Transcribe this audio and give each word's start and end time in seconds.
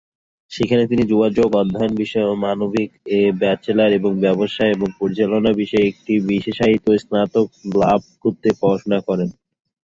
সেখানে 0.51 0.83
তিনি 0.87 1.03
যোগাযোগ 1.11 1.49
অধ্যায়ন 1.55 1.93
বিষয়ে 1.95 2.41
মানবিক 2.43 2.89
এ 3.11 3.31
ব্যাচেলর 3.41 3.89
এবং 3.99 4.11
ব্যবসা 4.23 4.63
এবং 4.67 4.87
পরিচালনা 4.99 5.51
বিষয়ে 5.61 5.89
একটি 5.91 6.13
বিশেষায়িত 6.29 6.85
স্নাতক 7.03 7.47
লাভ 7.75 8.01
করতে 8.23 8.49
পড়াশোনা 8.59 8.99
করেন। 9.07 9.29